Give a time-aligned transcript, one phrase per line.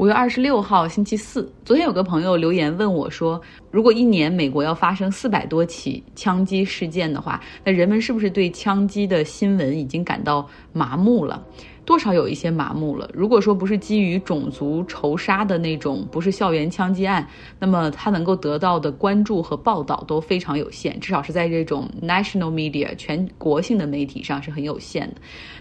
[0.00, 1.52] 五月二十六号，星期四。
[1.62, 3.38] 昨天有个朋友留言问我说
[3.70, 11.44] ：“如果一年美国要发生四百多起枪击事件的话，那人们是不是对枪击的新闻已经感到麻木了？
[11.84, 13.10] 多少有一些麻木了。
[13.12, 17.28] 如果说不是基于种族仇杀的那种，不是校园枪击案，
[17.58, 25.16] 那么他能够得到的关注和报道都非常有限，至少是在这种 national media 全国性的媒体上是很有限的。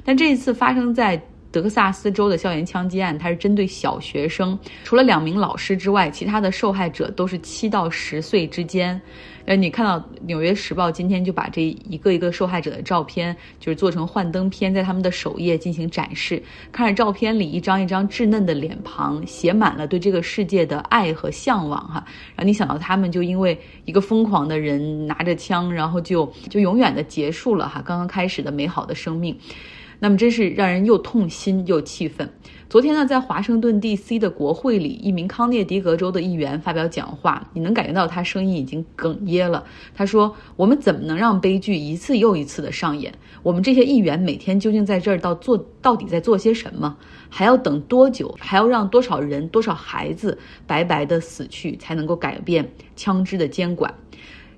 [0.06, 1.22] 但这一次发生在……
[1.52, 9.02] 德克萨斯州的校园枪击案，它是针对小学生，除了两名老师之外，其他的受害者都是七到十岁之间。
[9.46, 16.40] 呃，你看到《纽约时报》今天就把这一个一个受害者的照片，就是做成幻灯片，在他们的首页进行展示。
[16.72, 22.06] 看着照片里一张一张稚嫩的脸庞，写满了对这个世界的爱和向往，哈。
[22.36, 29.36] 然后你想到他们就因为一个疯狂的人拿着枪，然后就就永远的结束了哈，刚刚开始的美好的生命。
[30.00, 32.30] 那么真是让人又痛心又气愤。
[32.70, 34.20] 昨天呢，在华盛顿 D.C.
[34.20, 39.64] 的国会里，一名康涅狄格州的议员发表讲话，你能感觉到他声音已经哽咽了。
[39.96, 43.12] 他说：“我们怎么能让悲剧一次又一次的上演？
[43.42, 46.96] 我们这些议员每天究竟在这儿到做到底在做些什么？
[47.28, 48.36] 还要等多久？
[48.40, 53.92] 还要让多少人、多少孩子白白的死去，才能够改变枪支的监管？”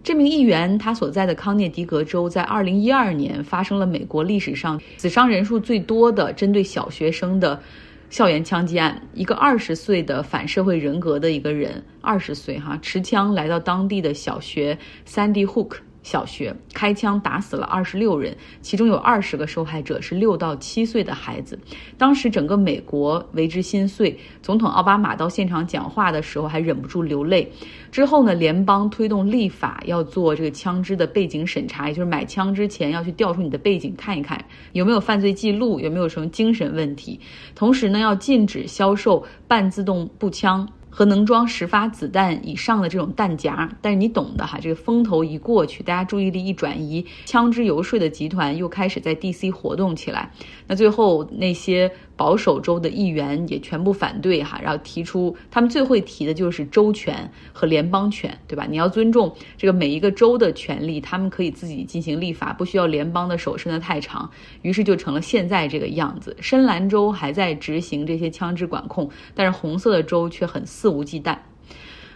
[0.04, 7.62] 这名议员他所在的康涅狄格州在二零一二年发生了美国历史上死伤人数最多的针对小学生的
[8.10, 9.00] 校园枪击案。
[9.14, 14.78] 一个二十岁的反社会人格的一个人，二十岁哈，持枪来到当地的小学
[15.08, 15.78] Sandy Hook。
[16.04, 21.58] 小学开枪打死了二十六人，其中有二十个受害者是六到七岁的孩子。
[21.98, 27.52] 当时整个美国为之心碎，总统奥巴马到现场讲话的时候还忍不住流泪。
[27.92, 37.20] 之后呢，联邦推动立法要做这个枪支的背景审查，也就是买枪之前要去调出你的背景看一看有没有犯罪记录，有没有什么精神问题。
[37.54, 40.68] 同时呢，要禁止销售半自动步枪。
[40.92, 49.50] 和能装十发子弹以上的这种弹夹，但是你懂的哈，这个风头一过去，大家注意力一转移，枪支游说的集团又开始在 D.C.
[49.50, 50.32] 活动起来。
[50.68, 51.92] 那最后那些。
[52.18, 58.68] 保守州的议员也全部反对哈，然后提出他们最会提的就是州权和联邦权，对吧？
[58.70, 64.30] 你要尊重这个每一个州的权利，他们可以自己进行立法，不需要联邦的手伸得太长。
[64.62, 66.38] 于是就成了现在这个样子。
[66.40, 71.38] 深蓝州还在执行这些枪支管控，但是红色的州却很肆无忌惮。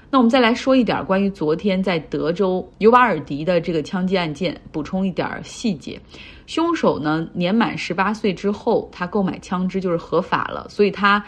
[0.10, 6.00] 那我们再来说一点关于昨天在德州尤瓦尔迪的这个枪击案件，补充一点细节。
[6.48, 11.24] 凶手呢，年满十八岁之后，他购买枪支就是合法了，所以他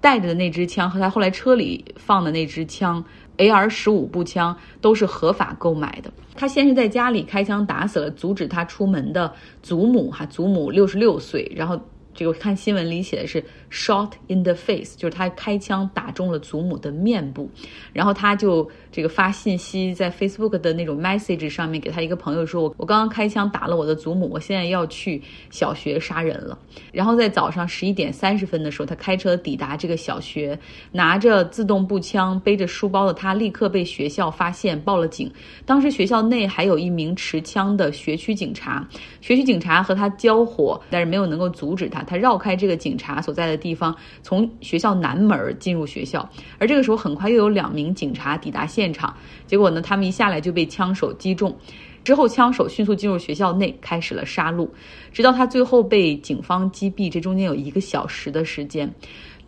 [0.00, 3.04] 带着的那支枪和他后来车里放的那支枪
[3.36, 6.12] AR 十五步枪都是合法购买的。
[6.34, 11.78] 他先是在家里开枪打死了阻止他出门的祖母，哈，祖母六十六岁，然后。
[12.12, 17.48] 这个看新闻里写的是 shot in the face，就是他开枪打中了祖母的面部，
[17.92, 26.58] 然后他就这个发信息在 Facebook 的那种 message 上面给他一个朋友说，我我刚刚开枪打了我的祖母，我现在要去小学杀人了。
[26.92, 30.58] 然后在早上十一点三十分的时候，他开车抵达这个小学，
[30.90, 35.32] 拿着自动步枪背着书包的他立刻被学校发现报了警。
[35.64, 38.86] 当时学校内还有一名持枪的学区警察，
[39.20, 42.00] 学区警察和他交火，但是没有能够阻止他。
[42.10, 46.28] 他绕开这个警察所在的地方，从学校南门进入学校。
[46.58, 49.16] 而这个时候，很快又有两名警察抵达现场。
[49.46, 51.56] 结果呢，他们一下来就被枪手击中。
[52.02, 54.68] 之后，枪手迅速进入学校内，开始了杀戮，
[55.12, 57.08] 直到他最后被警方击毙。
[57.08, 58.92] 这中间有一个小时的时间。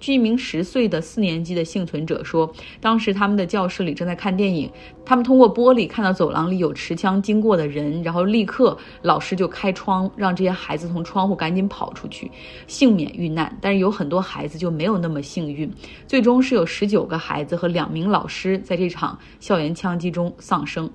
[0.03, 4.69] 据一名十岁的四年级的幸存者说，当时他们的教室里正在看电影，
[5.05, 12.29] 他们通过玻璃看到走廊里有持枪经过的人，然后立刻老师就开窗，让这些孩子从窗户赶紧跑出去，
[12.67, 13.57] 幸免遇难。
[13.61, 15.73] 但是有很多孩子就没有那么幸运，
[16.09, 20.91] 最终是有十九个孩子和两名老师在这场校园枪击中丧生。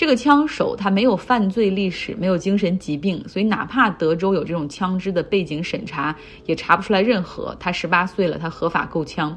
[0.00, 6.16] 这个枪手他没有犯罪历史，没有精神疾病，所以哪怕德州有这种枪支的背景审查，
[6.46, 7.54] 也查不出来任何。
[7.60, 9.36] 他十八岁了，他合法购枪。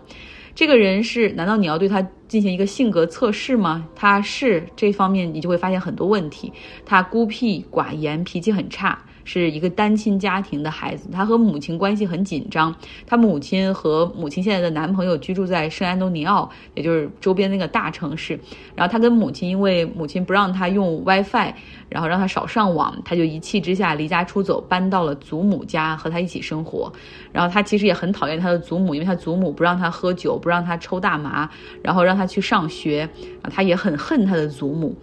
[0.56, 1.30] 这个人是？
[1.34, 3.86] 难道你要对他进行一个性格测试吗？
[3.94, 6.50] 他是这方面，你就会发现很多问题。
[6.86, 8.98] 他孤僻寡言，脾气很差。
[9.24, 12.76] 是一个单亲家庭的孩子，他和母亲关系很紧张。
[13.08, 18.38] 他母亲和母亲现在的男朋友居住在圣安东尼奥，也就是周边那个大城市。
[18.76, 21.54] 然后他跟母亲，因为母亲不让他用 WiFi，
[21.88, 26.92] 然后让他少上网，他就一气之下离家出走，搬到了祖母家和他一起生活。
[27.32, 31.50] 然后他其实也很讨厌他的祖母，因为他祖母不让他喝酒，不让他抽大麻，
[31.82, 33.10] 然后让他去上学。
[33.50, 34.96] 他也很恨他的祖母。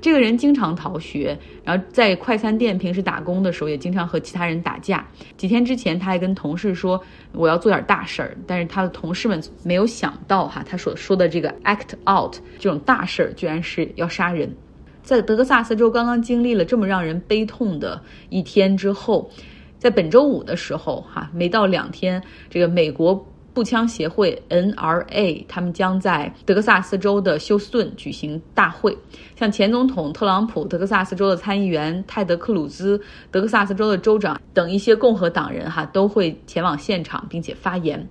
[0.00, 3.67] 这个人经常逃学，然后在快餐店平时打工的时候。
[3.68, 5.06] 也经常和其他人打架。
[5.36, 7.00] 几天之前，他还跟同事说
[7.32, 14.54] 我要做点大事儿，但是他的同事们没有想到哈，他所说的这个 act out 这种大事儿，居然是要杀人。
[15.02, 19.30] 在德克萨斯州刚刚经历了这么让人悲痛的一天之后，
[19.78, 23.26] 在本周五的时候哈，没到两天，这个美国。
[23.58, 28.96] 步枪协会 NRA，他们将在德克萨斯州的休斯顿举行大会，
[29.34, 33.00] 像前总统特朗普、德克萨斯州的参议员泰德·克鲁兹、
[33.32, 38.08] 德克萨斯州的州长等一些共和党人哈都会前往现场，并且发言。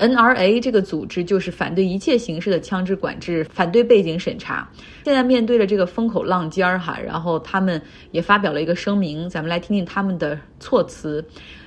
[0.00, 4.68] NRA 这个组织就是反对一切形式的枪支管制，反对背景审查。
[5.04, 7.80] 现在面对着这个风口浪尖儿哈，然后他们
[8.10, 11.24] 也发表了一个声明，咱们来听听他们的措辞。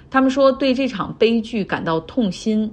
[0.09, 2.69] 他们说对这场悲剧感到痛心。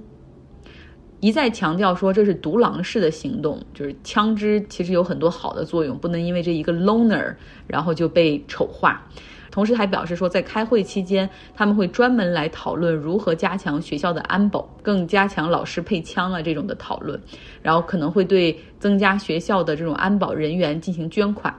[1.19, 7.35] 一再强调说这是独狼式的行动，就是枪支其实有很多好的作用，不能因为这一个 loner
[7.67, 9.05] 然后就被丑化。
[9.51, 17.19] 同时还表示说，在开会期间他们会专门来讨论如何加强学校的安保，更加强老师配枪啊这种的讨论，
[17.63, 21.53] 然后可能会对增加学校的这种安保人员进行捐款。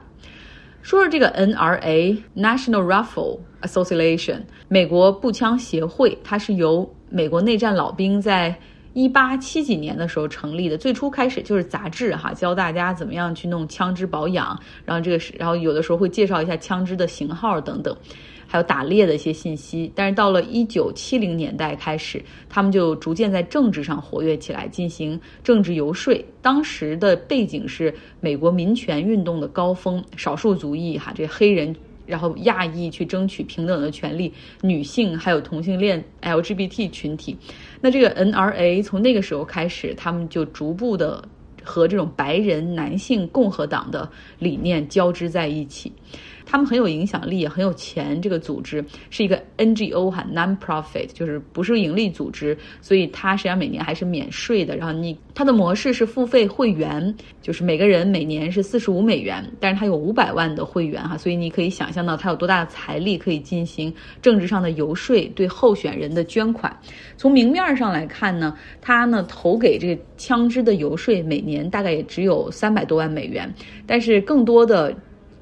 [0.81, 8.57] 说说这个 NRA National Rifle Association 美国步枪协会，它是由美国内战老兵在
[8.93, 17.95] 一八七几年的时候成立的，最初开始就是杂志哈，教大家怎么样去弄枪支保养，然后这个是，然后有的时候会介绍一下枪支的型号等等，
[18.47, 19.89] 还有打猎的一些信息。
[19.95, 26.13] 但是到了一九七零年代开始，他们就逐渐在政治上活跃起来，进行政治游说。
[26.41, 31.73] 当时的背景是美国民权运动的高峰，少数族裔哈，这黑人。
[32.11, 37.37] 然后亚裔去争取平等的权利，女性还有同性恋 LGBT 群体，
[37.79, 41.23] 那这个 NRA 从那个时候开始，他们就逐步的
[41.63, 44.09] 和这种白人男性共和党的
[44.39, 45.91] 理念交织在一起。
[46.43, 48.21] 他们很有影响力，也很有钱。
[48.21, 54.75] 这个组织是一个 NGO 哈，non-profit，就是不是盈利组织，所以它实际上每年还是免税的。
[54.75, 66.75] 然后你它的模式是付费会员，就是每个人每年是四十五美元，但是它有五百万的会员哈，所以你可以想象到它有多大的财力可以进行政治上的游说，对候选人的捐款。
[67.15, 73.53] 从明面上来看呢，它呢投给这个枪支的游说每年年大概也只有三百多万美元，
[73.85, 74.93] 但是更多的。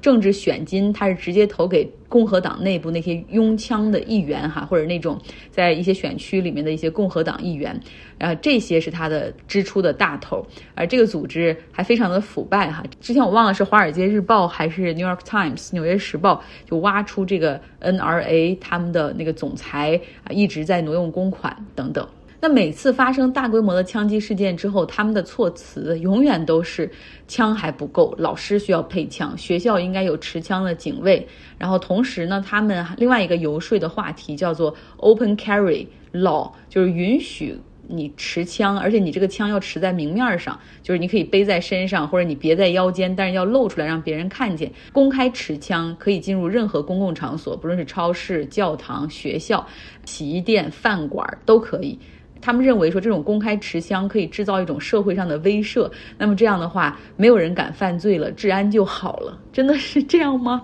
[0.02, 5.20] 政治选金，他是直接投给共和党内部那些拥枪的议员哈，或者那种
[5.50, 7.78] 在一些选区里面的一些共和党议员，
[8.16, 10.42] 然后这些是他的支出的大头。
[10.74, 12.82] 而这个组织还非常的腐败哈。
[13.02, 22.08] 之前我忘了是《华尔街日报》还是《New York Times》纽约时报就挖出这个 NRA 他们的那个总裁啊一直在挪用公款等等。
[22.42, 26.90] 那每次发生大规模的枪击事件之后，他们的措辞永远都是
[27.28, 31.26] 枪还不够，老师需要配枪，学校应该有持枪的警卫。
[31.58, 44.72] 然后同时呢，他们另外一个游说的话题叫做 Open Carry Law，就是允许你持枪，而且你这个枪要持在明面上，就是你可以背在身上或者你别在腰间，但是要露出来让别人看见。
[44.92, 49.66] 公开持枪可以进入任何公共场所，不论是超市、教堂、学校、
[50.06, 51.98] 洗衣店、饭馆都可以。
[52.40, 59.38] 他们认为说这种公开持枪可以制造一种社会上的威慑，那么这样的话，没有人敢犯罪了，治安就好了。
[59.52, 60.62] 真的是这样吗？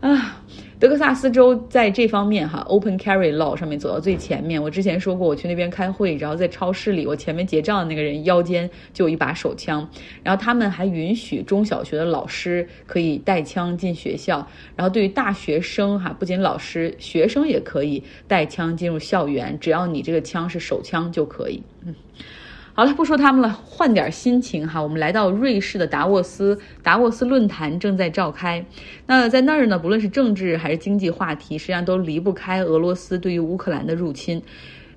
[0.00, 0.41] 啊！
[0.82, 4.60] 德克萨斯州在这方面哈，Open Carry Law 上面走到最前面。
[4.60, 9.88] 我之前说过，我去那边开会，然后在超市里，我前面结账的那个人腰间就有一把手枪。
[10.24, 14.44] 然后他们还允许中小学的老师可以带枪进学校。
[14.74, 21.62] 然后对于大学生哈，不仅老师，学生也可以带枪进入校园，只要你这个枪是手枪就可以。
[21.86, 21.94] 嗯。
[22.74, 24.82] 好了，不说他们了，换点心情哈。
[24.82, 28.64] 我们来到瑞士的达沃斯，达沃斯论坛正在召开。
[29.06, 34.42] 那在那儿呢，不论是政治还是经济话题，实际上都离不开俄罗斯对于乌克兰的入侵。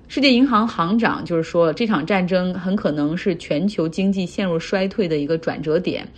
[0.08, 6.08] 世界银行行长就是说，这场战争很可能是全球经济陷入衰退的一个转折点。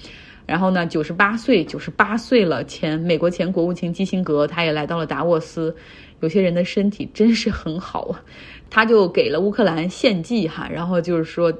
[0.49, 5.77] 然后呢，九十八岁，九十八岁了，前美国前国务卿基辛格他也来到了达沃斯。
[6.21, 8.25] 有些人的身体真是很好啊。
[8.71, 11.53] 他就给了乌克兰献计哈，然后就是说，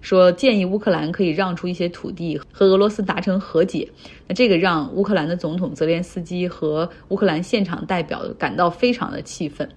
[0.00, 3.86] 说建议乌克兰可以让出一些土地和俄罗斯达成和解。
[4.26, 9.68] 那这个让乌克兰的总统泽连斯基和乌克兰现场代表感到非常的气愤。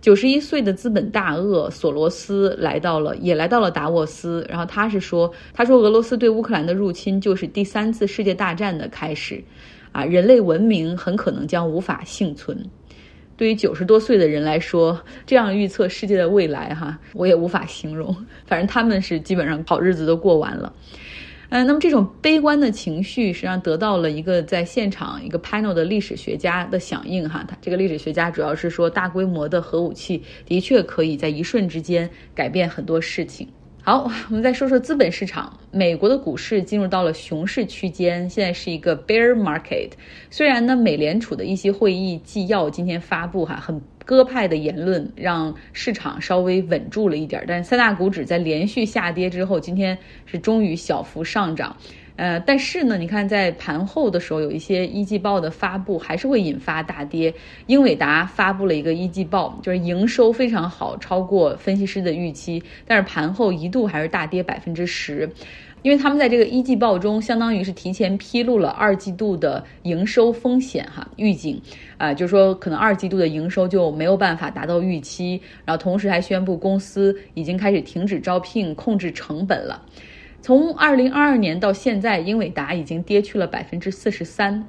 [0.00, 4.46] 九十一岁的资本大鳄索罗斯来到了，也来到了达沃斯。
[4.48, 9.42] 然后他是说，他说俄罗斯对乌克兰的入侵就是第三次世界大战的开始，
[9.90, 12.64] 啊，人类文明很可能将无法幸存。
[13.36, 18.14] 对于九十多岁的人来说，这样预测世界的未来，哈，我也无法形容。
[18.46, 20.72] 反正他们是基本上好日子都过完了。
[21.50, 27.42] 嗯，那么这种悲观的情绪实际上得到了一个在现场一个 panel 的历史学家的响应哈。
[27.48, 33.48] 他这个历史学家主要是说，大规模的核武器的确可以在一瞬之间改变很多事情。
[33.82, 35.50] 好，我们再说说资本市场。
[35.70, 39.92] 美国的股市进入到了熊市区间，现在是一个 bear market。
[40.30, 51.76] 虽然呢，美联储的一些会议纪要今天发布哈，很鸽派的言论让市场稍微稳住了一点，但三大股指在连续下跌之后，今天是终于小幅上涨。
[52.16, 57.32] 呃，但是呢，你看在盘后的时候，有一些一季报的发布还是会引发大跌。
[57.66, 65.30] 英伟达发布了一个一季报，就是营收非常好，超过分析师的预期，但是盘后一度还是大跌百分之十，
[65.82, 71.60] 因为他们在这个一季报中，相当于是提前披露了二季度的营收风险哈预警，
[71.96, 79.82] 啊，就是说可能二季度的营收就没有办法达到预期，然后同时还宣布公司已经开始停止招聘，控制成本了。
[80.40, 84.66] 从二零二二年到现在，英伟达已经跌去了百分之四十三。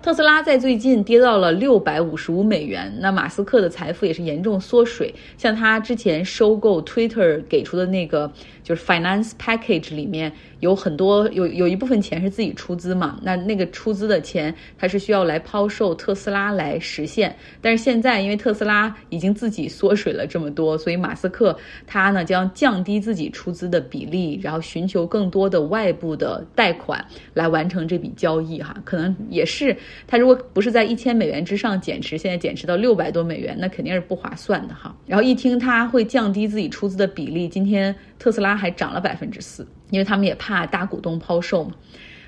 [0.00, 5.14] 特斯拉在最近跌到了六百五十五美元，那马斯克的财富也是严重缩水。
[5.38, 17.34] 像他之前收购 Twitter 给出的那个就是 finance package 里面有很多有有一部分钱是自己出资嘛，那那个出资的钱它是需要来抛售特斯拉来实现。
[17.60, 27.04] 但是现在因为特斯拉已经自己缩水了这么多，所以马斯克他呢将降低自己出资的比例，然后寻求更多的外部的贷款
[27.34, 29.76] 来完成这笔交易哈，可能也是。
[30.06, 34.94] 他如果不是在一千美元之上减持，现在减持到六百多美元，那肯定是不划算的哈。
[35.06, 41.72] 然后一听他会降低自己出资的比例，今天特斯拉还涨了百分之四，因为他们也怕大股东抛售嘛。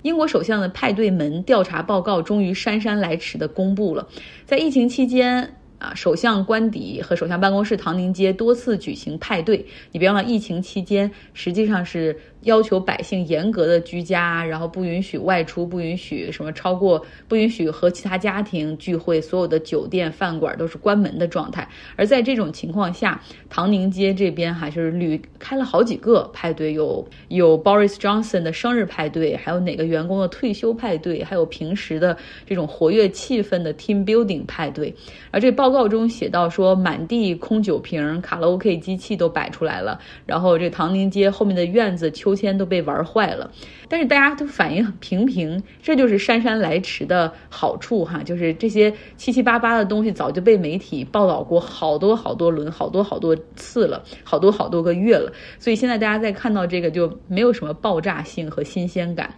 [0.03, 4.09] 英国首相的派对门调查报告终于姗姗来迟的公布了，
[4.45, 5.55] 在疫情期间。
[5.85, 9.67] 啊，首相官邸和首相办公室唐宁街多次举行派对。
[9.93, 21.69] 你别忘了，疫情期间实际上是要求百姓严格的居家，然后不允许外出，不允许什么超过，不允许和其他家庭聚会，所有的酒店饭馆都是关门的状态。
[21.97, 34.95] 而在这种情况下，唐宁街这边还是屡开了好几个派对，有有 Boris Johnson 的生日派对，还有哪个员工的退休派对，还有平时的这种活跃气氛的 team building 派对。
[35.31, 35.74] 而这报。
[35.75, 43.51] 告中写到说，满地空酒瓶、卡拉 OK 机器都摆出来了，然后这唐宁街后面的院子秋千都被玩坏了，
[43.89, 59.35] 但是大家都反应很平平，这就是姗姗来迟的好处哈，就是这些七七八八的东西早就被媒体报道过好多好多轮、好多好多次了，好多好多个月了，所以现在大家再看到这个就没有什么爆炸性和新鲜感。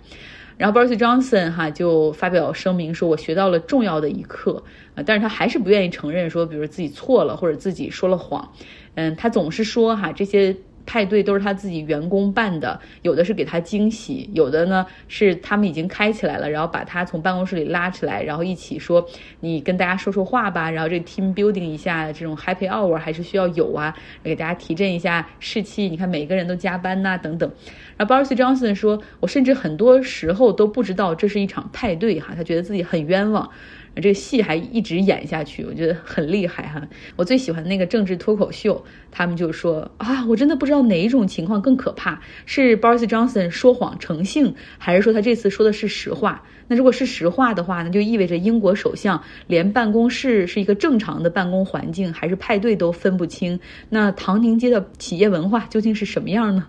[0.57, 4.63] 然后 Boris Johnson 哈就发表声明说：“我学到了重要的一课
[4.95, 8.53] 啊！”但是他还是不愿意承认说，比如自己错了或者自己说了谎。
[8.95, 10.57] 嗯，他总是说哈这些。
[10.87, 19.07] 派对都是他自己员工办的，有的是给他惊喜，有的呢是他们已经开起来了，然后把他从办公室里拉起来，然后一起说
[19.41, 25.89] 你跟大家说说话吧，然后这 team building 一下，这种 happy hour 还是需要有啊，给大家提振一下士气。
[25.89, 27.51] 你看每个人都加班呐，等等。
[27.97, 33.51] 然后 Boris Johnson 说，我甚至很多时候都不知道这是一场派对哈，他觉得自己很冤枉。
[33.97, 36.87] 这个戏还一直演下去，我觉得很厉害哈。
[37.17, 46.43] 我最喜欢那个政治脱口秀，他们就说啊，我真的不知道哪一种情况更可怕，是 Boris Johnson 说谎成性，还是说他这次说的是实话？
[46.69, 53.59] 那如果是实话的话，那就意味着英国首相连办公室是一个正常的办公环境还是派对都分不清。
[53.89, 56.67] 那唐宁街的企业文化究竟是什么样呢？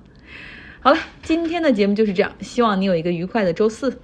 [0.79, 3.99] 好了，今天的节目就是这样，希望你有一个愉快的周四。